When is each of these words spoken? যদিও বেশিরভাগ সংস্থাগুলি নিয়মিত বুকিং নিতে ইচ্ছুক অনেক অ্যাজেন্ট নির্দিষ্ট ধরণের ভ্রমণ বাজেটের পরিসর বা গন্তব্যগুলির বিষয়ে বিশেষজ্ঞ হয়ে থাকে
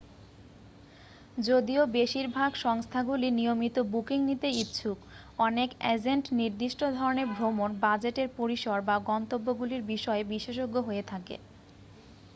যদিও 1.39 1.81
বেশিরভাগ 1.95 2.51
সংস্থাগুলি 2.57 3.27
নিয়মিত 3.31 3.75
বুকিং 3.91 4.19
নিতে 4.29 4.47
ইচ্ছুক 4.55 4.97
অনেক 5.39 5.69
অ্যাজেন্ট 5.79 6.25
নির্দিষ্ট 6.39 6.79
ধরণের 6.97 7.27
ভ্রমণ 7.33 7.69
বাজেটের 7.81 8.29
পরিসর 8.37 8.77
বা 8.81 8.95
গন্তব্যগুলির 9.09 9.83
বিষয়ে 9.91 10.23
বিশেষজ্ঞ 10.31 10.75
হয়ে 10.81 11.03
থাকে 11.11 11.35